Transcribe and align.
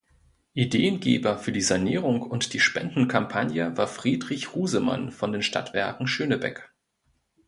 Ideengeber 0.55 1.37
für 1.37 1.51
die 1.51 1.61
Sanierung 1.61 2.23
und 2.23 2.53
die 2.53 2.59
Spendenkampagne 2.59 3.77
war 3.77 3.85
Friedrich 3.87 4.55
Husemann 4.55 5.11
von 5.11 5.31
den 5.31 5.43
Stadtwerken 5.43 6.07
Schönebeck. 6.07 6.73